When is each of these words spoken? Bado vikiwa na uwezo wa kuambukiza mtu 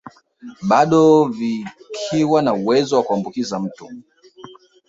Bado 0.61 1.25
vikiwa 1.25 2.41
na 2.41 2.53
uwezo 2.53 2.95
wa 2.95 3.03
kuambukiza 3.03 3.59
mtu 3.59 3.89